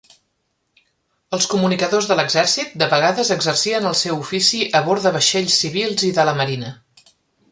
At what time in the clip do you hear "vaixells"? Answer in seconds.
5.19-5.61